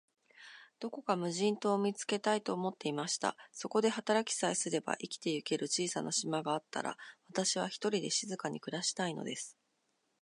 [0.79, 3.37] どこか無人島を見つけたい、と思いました。
[3.51, 6.97] そこで働きさえすれば、生きてゆける小さな島があったら、
[7.29, 9.55] 私は、ひとりで静かに暮したいのです。